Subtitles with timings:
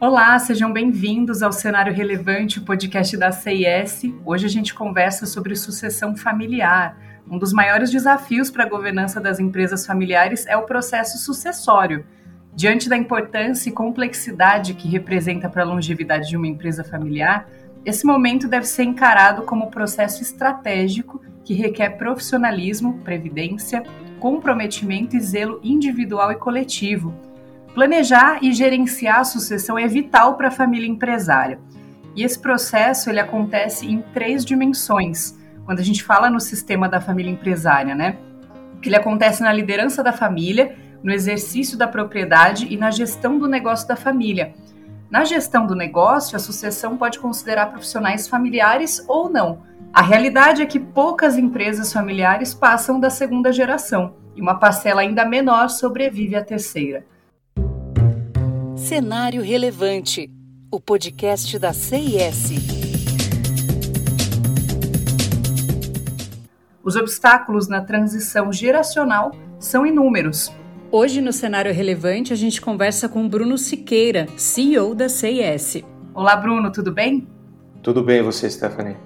[0.00, 4.02] Olá, sejam bem-vindos ao Cenário Relevante, o podcast da CIS.
[4.24, 6.96] Hoje a gente conversa sobre sucessão familiar.
[7.28, 12.06] Um dos maiores desafios para a governança das empresas familiares é o processo sucessório.
[12.54, 17.48] Diante da importância e complexidade que representa para a longevidade de uma empresa familiar,
[17.84, 23.82] esse momento deve ser encarado como processo estratégico que requer profissionalismo, previdência,
[24.20, 27.12] comprometimento e zelo individual e coletivo
[27.78, 31.60] Planejar e gerenciar a sucessão é vital para a família empresária.
[32.16, 35.38] E esse processo ele acontece em três dimensões.
[35.64, 38.18] Quando a gente fala no sistema da família empresária, né?
[38.82, 43.46] Que ele acontece na liderança da família, no exercício da propriedade e na gestão do
[43.46, 44.54] negócio da família.
[45.08, 49.62] Na gestão do negócio, a sucessão pode considerar profissionais familiares ou não.
[49.92, 55.24] A realidade é que poucas empresas familiares passam da segunda geração e uma parcela ainda
[55.24, 57.06] menor sobrevive à terceira.
[58.88, 60.30] Cenário Relevante,
[60.70, 62.52] o podcast da CIS.
[66.82, 70.50] Os obstáculos na transição geracional são inúmeros.
[70.90, 75.84] Hoje, no Cenário Relevante, a gente conversa com Bruno Siqueira, CEO da CIS.
[76.14, 77.28] Olá, Bruno, tudo bem?
[77.82, 78.96] Tudo bem, você, Stephanie?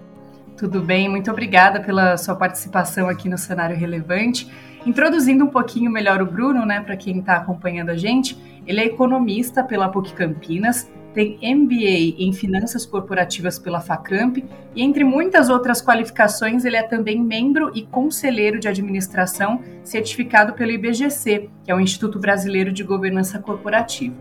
[0.62, 4.48] Tudo bem, muito obrigada pela sua participação aqui no Cenário Relevante.
[4.86, 8.84] Introduzindo um pouquinho melhor o Bruno, né, para quem está acompanhando a gente, ele é
[8.84, 14.36] economista pela PUC Campinas, tem MBA em Finanças Corporativas pela Facamp
[14.72, 20.70] e, entre muitas outras qualificações, ele é também membro e conselheiro de administração certificado pelo
[20.70, 24.14] IBGC, que é o Instituto Brasileiro de Governança Corporativa.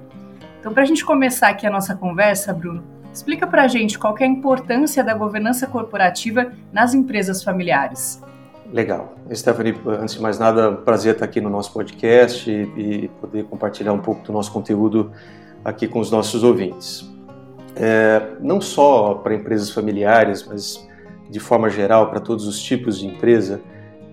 [0.59, 2.83] Então, para a gente começar aqui a nossa conversa, Bruno,
[3.13, 8.21] explica para a gente qual é a importância da governança corporativa nas empresas familiares.
[8.71, 9.15] Legal.
[9.33, 13.99] Stephanie, antes de mais nada, prazer estar aqui no nosso podcast e, poder compartilhar um
[13.99, 15.11] pouco do nosso conteúdo
[15.63, 17.09] aqui com os nossos ouvintes.
[17.75, 20.87] É, não só para empresas familiares, mas
[21.29, 23.61] de forma geral para todos os tipos de empresa,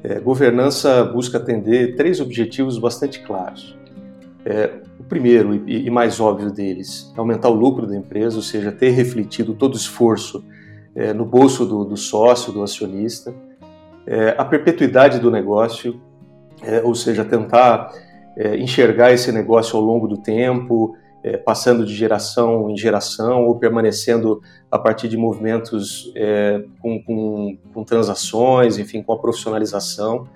[0.02, 3.76] é, governança busca atender três objetivos bastante claros.
[4.50, 8.42] É, o primeiro e, e, mais óbvio deles é aumentar o lucro da empresa, ou
[8.42, 10.42] seja, ter refletido todo o esforço
[10.94, 13.34] é, no bolso do, do sócio, do acionista
[14.10, 16.00] é, a perpetuidade do negócio,
[16.62, 17.92] é, ou seja, tentar
[18.38, 23.56] é, enxergar esse negócio ao longo do tempo, é, passando de geração em geração ou
[23.56, 26.12] permanecendo a partir de movimentos
[26.80, 30.26] com, com, com, transações, enfim, com a profissionalização.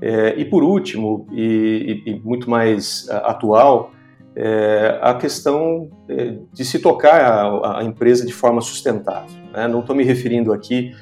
[0.00, 3.92] É, e por último, e, e, muito mais atual,
[5.00, 5.88] a questão
[6.52, 9.34] de se tocar a, a empresa de forma sustentável.
[9.50, 9.66] Né?
[9.66, 10.92] Não estou me referindo aqui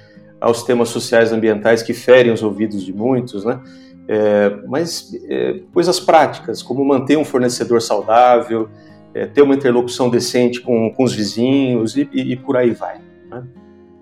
[0.40, 3.60] aos temas sociais e ambientais que ferem os ouvidos de muitos, né?
[4.06, 8.68] É, mas é, coisas práticas, como manter um fornecedor saudável,
[9.14, 13.00] é, ter uma interlocução decente com, com os vizinhos e, e, e por aí vai.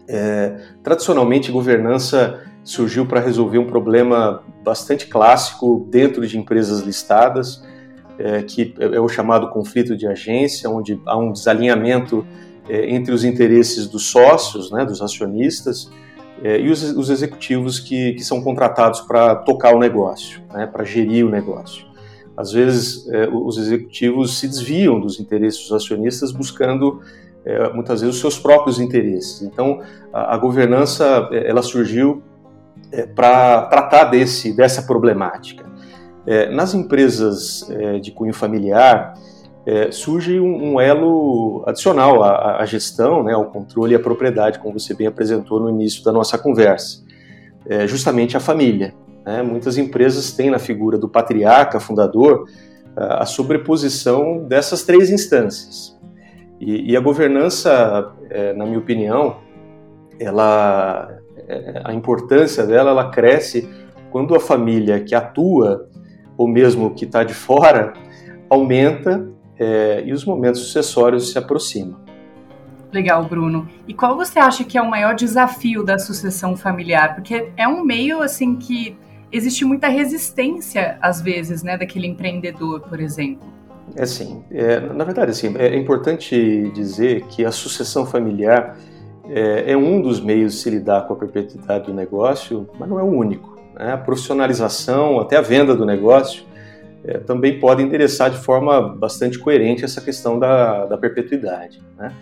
[0.08, 7.64] É, tradicionalmente, governança surgiu para resolver um problema bastante clássico dentro de empresas listadas,
[8.18, 12.24] é, que é o chamado conflito de agência, onde há um desalinhamento
[12.68, 15.90] é, entre os interesses dos sócios, né, dos acionistas,
[16.44, 20.84] é, e os, os, executivos que, que são contratados para tocar o negócio, né, para
[20.84, 21.86] gerir o negócio.
[22.36, 27.00] Às vezes, é, os executivos se desviam dos interesses dos acionistas buscando
[27.44, 29.42] é, muitas vezes os seus próprios interesses.
[29.42, 29.80] Então,
[30.12, 32.22] a, a governança é, ela surgiu
[32.91, 35.64] é, para tratar desse, dessa problemática.
[36.25, 37.69] É, nas empresas
[38.00, 39.14] de cunho familiar,
[39.64, 44.58] é, surge um, um, elo adicional à, à, gestão, né, ao controle e à propriedade,
[44.58, 47.02] como você bem apresentou no início da nossa conversa,
[47.66, 48.94] é, justamente a família.
[49.25, 49.42] Né?
[49.42, 52.48] Muitas empresas têm na figura do patriarca, fundador,
[52.94, 55.98] a sobreposição dessas três instâncias.
[56.62, 59.38] E, e a governança, é, na minha opinião,
[60.20, 61.18] ela,
[61.48, 63.68] é, a importância dela, ela cresce
[64.12, 65.88] quando a família que atua,
[66.36, 67.94] ou mesmo que está de fora,
[68.48, 69.28] aumenta
[69.58, 72.00] é, e os momentos sucessórios se aproximam.
[72.92, 73.69] Legal, Bruno.
[73.88, 77.16] E qual você acha que é o maior desafio da sucessão familiar?
[77.16, 78.96] Porque é um meio assim que
[79.32, 83.48] existe muita resistência às vezes, né, daquele empreendedor, por exemplo.
[83.94, 88.76] É assim, é, na verdade, assim, é importante dizer que a sucessão familiar
[89.28, 92.98] é, é, um dos meios de se lidar com a perpetuidade do negócio, mas não
[92.98, 93.58] é o único.
[93.74, 93.92] Né?
[93.92, 96.44] A profissionalização, até a venda do negócio,
[97.04, 101.82] é, também pode endereçar de forma bastante coerente essa questão da, da perpetuidade.
[101.96, 102.12] Né?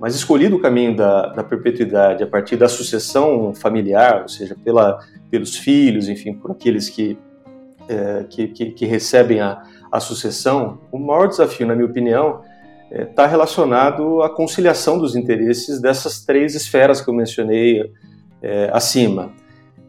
[0.00, 4.98] Mas escolhido o caminho da, da, perpetuidade a partir da sucessão familiar, ou seja, pela,
[5.30, 7.18] pelos filhos, enfim, por aqueles que,
[7.88, 12.40] é, que, que, que, recebem a, a sucessão, o maior desafio, na minha opinião,
[12.90, 17.92] está é, relacionado à conciliação dos interesses dessas três esferas que eu mencionei
[18.42, 19.30] é, acima: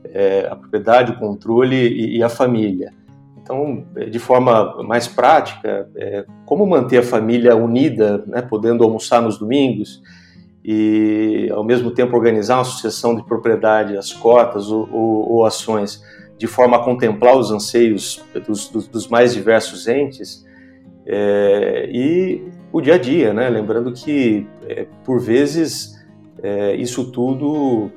[0.05, 2.93] é, a propriedade, o controle e, e, a família.
[3.41, 9.21] Então, é, de forma mais prática, é, como manter a família unida, né, podendo almoçar
[9.21, 10.01] nos domingos
[10.63, 16.03] e, ao mesmo tempo, organizar uma sucessão de propriedade, as cotas ou, ou, ou ações,
[16.37, 20.45] de forma a contemplar os anseios dos, dos, dos mais diversos entes.
[21.05, 23.49] É, e o dia a dia, né?
[23.49, 25.95] Lembrando que, é, por vezes,
[26.41, 27.89] é, isso tudo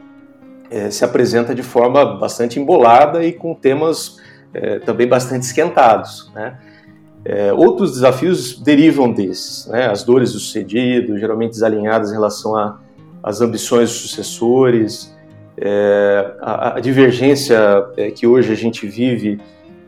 [0.71, 4.17] é, se apresenta de forma bastante embolada e com temas
[4.55, 6.59] é, também bastante esquentados, né?
[7.23, 9.91] É, outros desafios derivam desses, né?
[9.91, 12.79] as dores do sucedido, geralmente desalinhadas em relação
[13.23, 15.15] às ambições dos sucessores,
[15.61, 17.59] é, a, a, divergência
[17.97, 19.39] é, que hoje a gente vive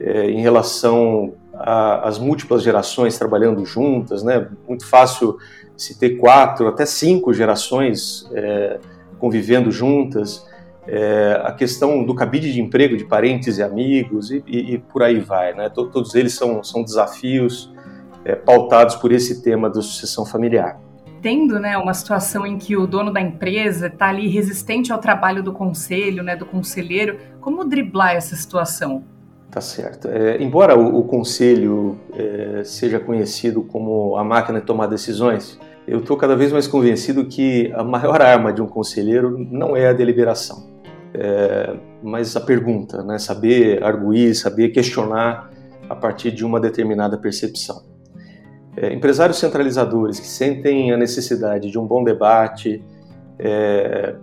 [0.01, 4.49] em relação as múltiplas gerações trabalhando juntas, né?
[4.67, 5.37] Muito fácil
[5.77, 8.81] se ter quatro, até cinco gerações é,
[9.19, 10.47] convivendo juntas.
[10.85, 15.03] É, a questão do cabide de emprego de parentes e amigos e, e, e por
[15.05, 15.69] aí vai, né?
[15.69, 17.73] Todos eles são, são desafios
[18.25, 20.81] é, pautados por esse tema da sucessão familiar
[21.23, 25.43] tendo né, uma situação em que o dono da empresa está ali resistente ao trabalho
[25.43, 29.05] do conselho, né, do conselheiro, como driblar essa situação?
[29.49, 30.09] Tá certo.
[30.09, 36.01] É, embora o, o conselho é, seja conhecido como a máquina de tomar decisões, eu
[36.01, 39.93] estou cada vez mais convencido que a maior arma de um conselheiro não é a
[39.93, 40.71] deliberação,
[41.15, 43.19] é, mas a pergunta, né?
[43.19, 45.51] saber arguir, saber questionar
[45.89, 47.92] a partir de uma determinada percepção.
[48.77, 52.83] É, empresários centralizadores que sentem a necessidade de um bom debate,
[53.39, 54.15] é,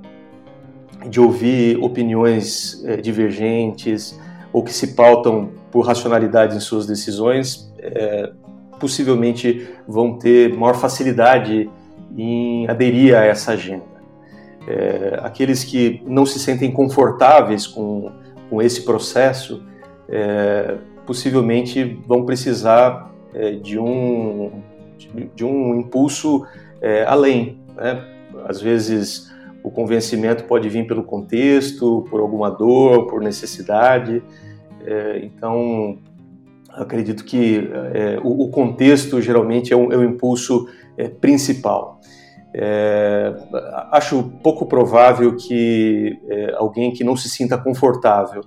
[1.07, 4.19] de ouvir opiniões é, divergentes,
[4.51, 8.31] ou que se pautam por racionalidade em suas decisões, é,
[8.80, 11.69] possivelmente vão ter maior facilidade
[12.18, 13.84] em aderir a essa agenda.
[14.68, 18.12] É, aqueles que não se sentem confortáveis com,
[18.50, 19.63] com esse processo,
[20.07, 24.62] é, possivelmente vão precisar é, de, um,
[25.36, 26.46] de, um impulso
[26.81, 27.60] é, além.
[27.76, 28.06] Né?
[28.46, 29.31] Às vezes,
[29.64, 34.24] o convencimento pode vir pelo contexto, por alguma dor, por necessidade.
[34.86, 36.00] É, então,
[36.72, 40.68] acredito que é, o, o, contexto geralmente é um, é um impulso
[40.98, 42.00] é, principal.
[42.54, 43.31] É,
[43.92, 48.44] acho pouco provável que é, alguém que não se sinta confortável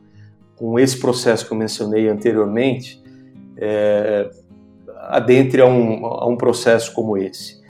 [0.57, 3.01] com esse processo que eu mencionei anteriormente
[5.09, 7.63] adentre a um, a um processo como esse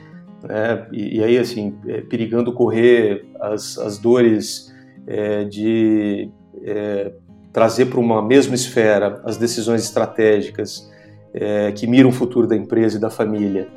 [0.43, 0.87] né?
[0.93, 4.73] E, e, aí assim é, perigando correr as, as dores
[5.07, 6.31] é, de
[6.63, 7.13] é,
[7.53, 10.91] trazer para uma mesma esfera as decisões estratégicas
[11.35, 13.69] é, que miram o futuro da empresa e da família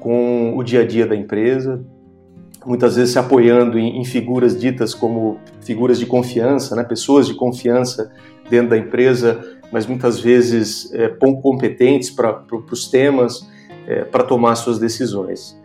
[0.00, 1.84] com o dia a dia da empresa,
[2.64, 6.84] muitas vezes se apoiando em, em figuras ditas como figuras de confiança, né?
[6.84, 8.12] pessoas de confiança
[8.48, 13.48] dentro da empresa, mas muitas vezes é, pouco competentes para os temas,
[13.86, 15.58] é, para tomar suas decisões.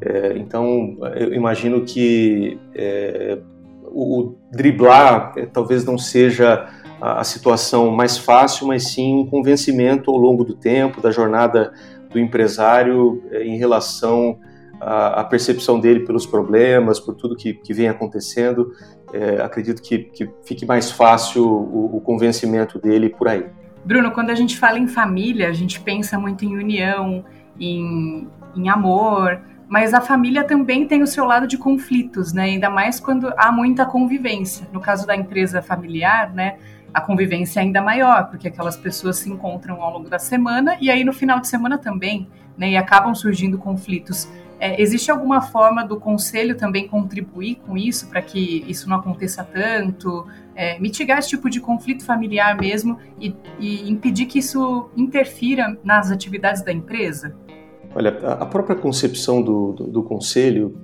[0.00, 3.38] É, então, eu imagino que é,
[3.84, 6.68] o, o, driblar é, talvez não seja
[7.00, 11.72] a, a, situação mais fácil, mas sim um convencimento ao longo do tempo, da jornada
[12.10, 14.38] do empresário é, em relação
[14.80, 18.72] à, percepção dele pelos problemas, por tudo que, que vem acontecendo.
[19.12, 23.46] É, acredito que, que, fique mais fácil o, o convencimento dele por aí.
[23.84, 27.24] Bruno, quando a gente fala em família, a gente pensa muito em união,
[27.58, 32.42] em, em amor, mas a família também tem o seu lado de conflitos, né?
[32.42, 34.66] Ainda mais quando há muita convivência.
[34.72, 36.56] No caso da empresa familiar, né?
[36.92, 40.90] A convivência é ainda maior, porque aquelas pessoas se encontram ao longo da semana e
[40.90, 42.70] aí no final de semana também, né?
[42.70, 44.28] E acabam surgindo conflitos.
[44.60, 49.42] É, existe alguma forma do conselho também contribuir com isso para que isso não aconteça
[49.42, 55.78] tanto, é, mitigar esse tipo de conflito familiar mesmo e, e impedir que isso interfira
[55.82, 57.34] nas atividades da empresa?
[57.94, 60.78] Olha, a própria concepção do, do, do conselho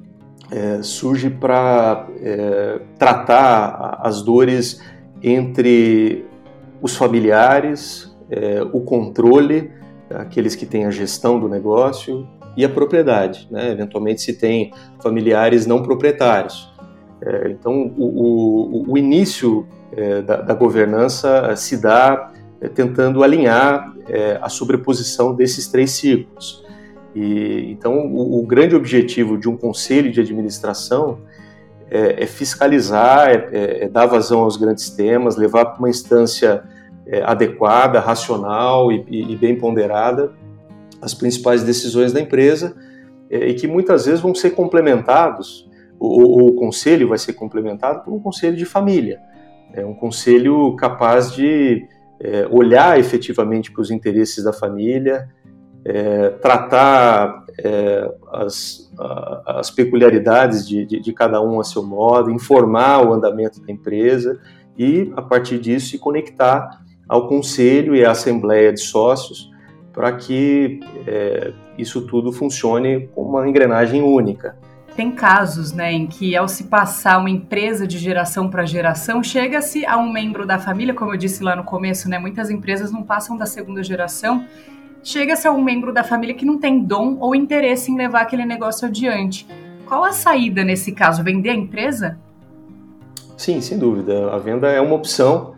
[0.50, 4.80] é, surge para é, tratar as dores
[5.22, 6.24] entre
[6.80, 9.70] os familiares, é, o controle,
[10.08, 12.26] aqueles que têm a gestão do negócio
[12.56, 13.46] e a propriedade.
[13.50, 13.70] Né?
[13.70, 14.72] Eventualmente se tem
[15.02, 16.72] familiares não proprietários.
[17.20, 23.94] É, então, o, o, o início é, da, da, governança se dá é, tentando alinhar
[24.40, 26.64] a sobreposição desses três círculos.
[27.16, 31.18] E, então, o, o, grande objetivo de um conselho de administração
[31.90, 36.62] é, é fiscalizar, é, é, é dar vazão aos grandes temas, levar para uma instância
[37.06, 40.32] é, adequada, racional e, e, bem ponderada
[41.00, 42.76] as principais decisões da empresa,
[43.30, 48.12] é, e que muitas vezes vão ser complementados, o, o conselho vai ser complementado por
[48.12, 49.18] um conselho de família,
[49.72, 51.86] é um conselho capaz de
[52.20, 55.28] é, olhar efetivamente para os interesses da família,
[55.84, 62.30] é, tratar é, as, a, as, peculiaridades de, de, de, cada um a seu modo,
[62.30, 64.40] informar o andamento da empresa
[64.76, 69.48] e, a partir disso, se conectar ao conselho e à assembleia de sócios
[69.96, 74.54] para que é, isso tudo funcione como uma engrenagem única.
[74.94, 79.86] Tem casos né, em que, ao se passar uma empresa de geração para geração, chega-se
[79.86, 83.02] a um membro da família, como eu disse lá no começo, né, muitas empresas não
[83.02, 84.44] passam da segunda geração,
[85.02, 88.44] chega-se a um membro da família que não tem dom ou interesse em levar aquele
[88.44, 89.46] negócio adiante.
[89.86, 91.22] Qual a saída nesse caso?
[91.22, 92.18] Vender a empresa?
[93.34, 94.30] Sim, sem dúvida.
[94.30, 95.54] A venda é uma opção,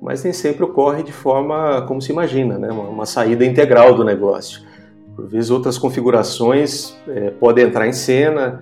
[0.00, 2.70] mas nem sempre ocorre de forma como se imagina, né?
[2.70, 4.62] uma, uma saída integral do negócio.
[5.14, 8.60] Por vezes, outras configurações é, podem entrar em cena,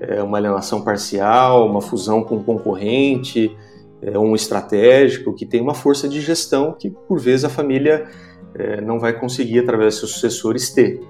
[0.00, 3.54] é, uma alienação parcial, uma fusão com um concorrente,
[4.00, 8.08] é, um estratégico que tem uma força de gestão que, por vezes, a família
[8.54, 11.00] é, não vai conseguir, através de seus sucessores, ter.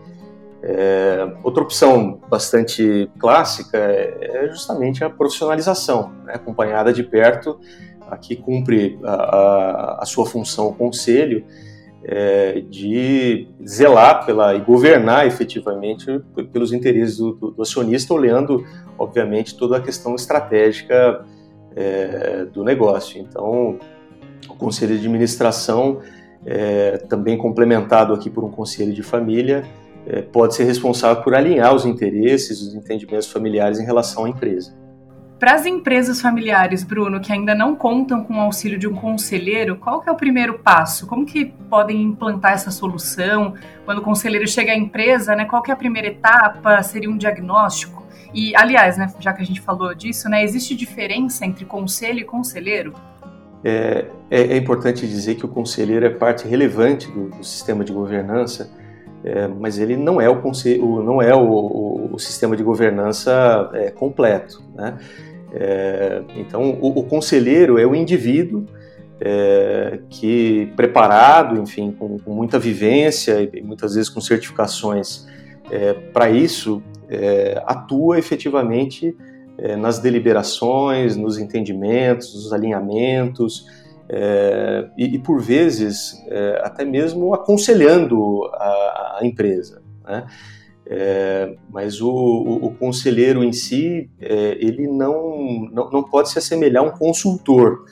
[0.63, 7.59] É, outra opção bastante clássica é, é justamente a profissionalização, né, acompanhada de perto,
[8.11, 11.45] aqui cumpre a, a, a sua função o conselho,
[12.03, 16.07] é, de zelar pela, e governar efetivamente
[16.53, 18.65] pelos interesses do, do, do, acionista, olhando,
[18.99, 21.25] obviamente, toda a questão estratégica
[21.77, 23.21] é, do negócio.
[23.21, 23.79] Então,
[24.49, 26.01] o conselho de administração,
[26.47, 29.65] é, também complementado aqui por um conselho de família,
[30.07, 34.75] é, pode ser responsável por alinhar os interesses, os entendimentos familiares em relação à empresa.
[35.41, 39.75] Para as empresas familiares, Bruno, que ainda não contam com o auxílio de um conselheiro,
[39.75, 41.07] qual é o primeiro passo?
[41.07, 43.55] Como que podem implantar essa solução?
[43.87, 46.83] Quando o conselheiro chega à empresa, né, qual é a primeira etapa?
[46.83, 48.07] Seria um diagnóstico?
[48.35, 52.25] E, aliás, né, já que a gente falou disso, né, existe diferença entre conselho e
[52.25, 52.93] conselheiro?
[53.65, 57.95] É, é, é importante dizer que o conselheiro é parte relevante do, do sistema de
[57.95, 58.71] governança,
[59.25, 63.71] é, mas ele não é o, conselho, não é o, o, o sistema de governança
[63.73, 64.63] é, completo.
[64.75, 64.99] Né?
[65.53, 68.67] É, então, o, o, conselheiro é o indivíduo
[69.21, 75.27] é, que, preparado, enfim, com, com, muita vivência e muitas vezes com certificações
[75.71, 79.17] é, para isso, é, atua efetivamente
[79.59, 83.67] é, nas deliberações, nos entendimentos, nos alinhamentos.
[84.09, 86.21] É, e, e, por vezes
[86.63, 89.83] até mesmo aconselhando a, a empresa.
[90.05, 90.27] Né?
[90.93, 96.39] É, mas o, o, o, conselheiro em si, é, ele não, não, não, pode se
[96.39, 97.85] assemelhar a um consultor.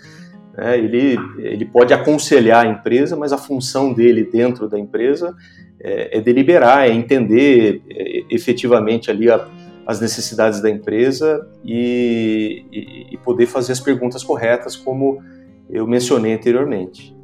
[0.52, 0.76] Né?
[0.78, 5.33] Ele, ele pode aconselhar a empresa, mas a função dele dentro da empresa
[5.81, 9.47] é, é deliberar, é entender é, efetivamente ali a,
[9.87, 15.23] as necessidades da empresa e, e, e, poder fazer as perguntas corretas, como
[15.71, 17.17] eu mencionei anteriormente.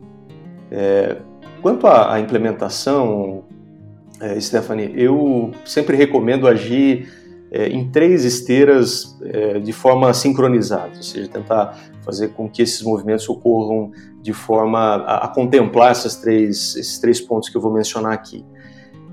[0.70, 1.16] É,
[1.60, 3.44] quanto à implementação,
[4.24, 7.12] é, Stephanie, eu sempre recomendo agir
[7.50, 12.82] é, em três esteiras é, de forma sincronizada, ou seja, tentar fazer com que esses
[12.82, 17.72] movimentos ocorram de forma a, a contemplar essas três, esses três pontos que eu vou
[17.72, 18.44] mencionar aqui.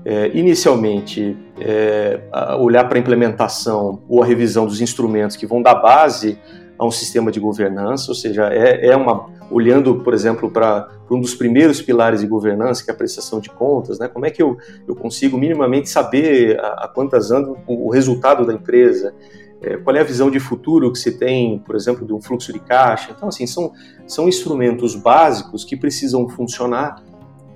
[0.04, 2.20] É, inicialmente, é,
[2.58, 6.38] olhar para a implementação ou a revisão dos instrumentos que vão dar base
[6.78, 11.20] a um sistema de governança, ou seja, é, é uma olhando, por exemplo, para um
[11.20, 14.08] dos primeiros pilares de governança, que é a prestação de contas, né?
[14.08, 14.56] Como é que eu,
[14.88, 19.14] eu consigo minimamente saber a, a quantas anos o, o resultado da empresa?
[19.60, 22.52] É, qual é a visão de futuro que se tem, por exemplo, de um fluxo
[22.52, 23.12] de caixa?
[23.16, 23.72] Então, assim, são,
[24.06, 27.02] são instrumentos básicos que precisam funcionar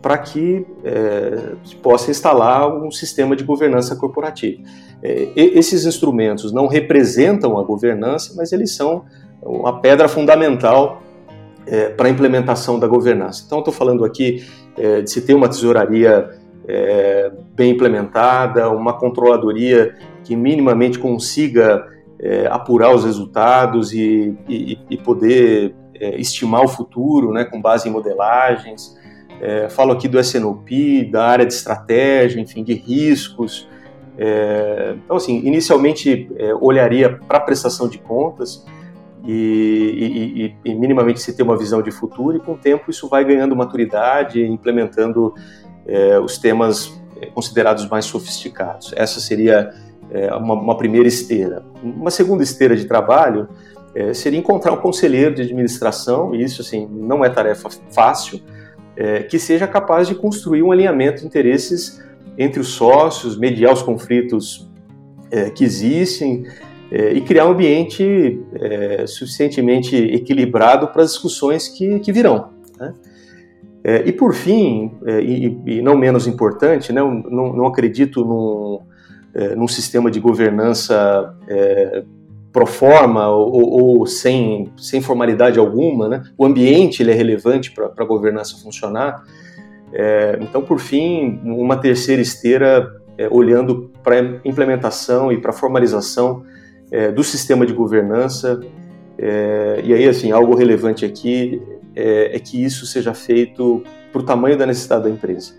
[0.01, 4.63] para que é, possa instalar um sistema de governança corporativa.
[5.03, 9.05] É, esses instrumentos não representam a governança, mas eles são
[9.43, 11.03] uma pedra fundamental
[11.67, 13.43] é, para a implementação da governança.
[13.47, 14.47] Então, estou falando aqui
[14.77, 16.31] é, de se ter uma tesouraria
[16.69, 19.95] é, bem implementada, uma controladoria
[20.25, 21.87] que minimamente consiga
[22.19, 27.89] é, apurar os resultados e, e, e poder é, estimar o futuro né, com base
[27.89, 28.97] em modelagens.
[29.41, 33.69] É, falo aqui do SNOP, da área de estratégia, enfim, de riscos.
[35.05, 38.65] então, assim, inicialmente olharia para a prestação de contas,
[39.27, 43.09] e, e, e, minimamente se ter uma visão de futuro, e com o tempo isso
[43.09, 45.35] vai ganhando maturidade, implementando
[45.85, 48.93] é, os temas é, considerados mais sofisticados.
[48.95, 49.73] Essa seria
[50.11, 51.65] é, uma, uma, primeira esteira.
[51.83, 53.49] Uma segunda esteira de trabalho
[54.13, 58.43] seria encontrar um conselheiro de administração, e isso assim, não é tarefa fácil,
[59.31, 62.05] que seja capaz de construir um alinhamento de interesses
[62.37, 64.71] entre os sócios, mediar os conflitos
[65.55, 66.45] que existem
[66.91, 72.51] é, e criar um ambiente é, suficientemente equilibrado para as discussões que, que virão.
[72.79, 72.95] Né?
[73.83, 78.81] É, e por fim, é, e, e, não menos importante, né, não, não acredito num,
[79.35, 81.35] é, num sistema de governança
[82.53, 86.09] pro forma ou, ou, sem, sem formalidade alguma.
[86.09, 86.23] Né?
[86.39, 89.23] O ambiente ele é relevante para a governança funcionar.
[90.41, 92.91] então, por fim, uma terceira esteira
[93.31, 96.43] olhando para a implementação e para a formalização
[96.91, 98.61] é, do sistema de governança.
[99.19, 101.61] É, e aí, assim, algo relevante aqui
[101.95, 105.55] é, é que isso seja feito para o tamanho da necessidade da empresa.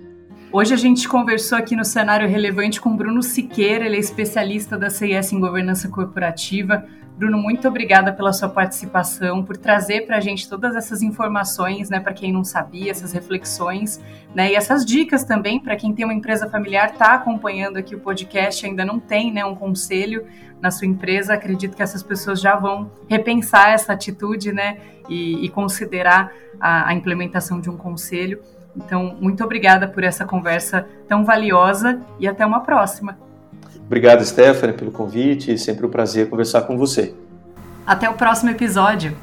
[0.51, 4.89] Hoje a gente conversou aqui no cenário relevante com Bruno Siqueira, ele é especialista da
[4.89, 6.85] CIS em governança corporativa.
[7.17, 11.99] Bruno, muito obrigada pela sua participação, por trazer para a gente todas essas informações, né,
[11.99, 13.99] para quem não sabia, essas reflexões,
[14.35, 17.99] né, e essas dicas também para quem tem uma empresa familiar, está acompanhando aqui o
[17.99, 20.27] podcast, ainda não tem, né, um conselho
[20.61, 21.33] na sua empresa.
[21.33, 24.77] Acredito que essas pessoas já vão repensar essa atitude, né,
[25.09, 28.41] e, e considerar a, a implementação de um conselho.
[28.75, 33.17] Então, muito obrigada por essa conversa tão valiosa e até uma próxima.
[33.85, 35.57] Obrigado, Stephanie, pelo convite.
[35.57, 37.13] Sempre um prazer conversar com você.
[37.85, 39.15] Até o próximo episódio.